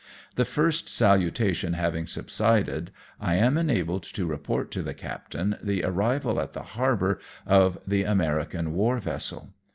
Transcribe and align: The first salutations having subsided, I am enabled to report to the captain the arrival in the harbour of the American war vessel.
The 0.33 0.45
first 0.45 0.89
salutations 0.89 1.75
having 1.75 2.07
subsided, 2.07 2.89
I 3.19 3.35
am 3.35 3.55
enabled 3.55 4.01
to 4.15 4.25
report 4.25 4.71
to 4.71 4.81
the 4.81 4.95
captain 4.95 5.57
the 5.61 5.83
arrival 5.83 6.39
in 6.39 6.47
the 6.53 6.63
harbour 6.63 7.19
of 7.45 7.77
the 7.85 8.05
American 8.05 8.73
war 8.73 8.97
vessel. 8.97 9.51